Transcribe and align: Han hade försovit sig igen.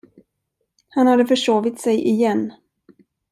Han 0.89 1.07
hade 1.07 1.25
försovit 1.25 1.79
sig 1.79 2.05
igen. 2.07 2.53